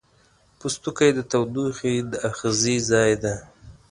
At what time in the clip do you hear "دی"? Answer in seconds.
3.23-3.35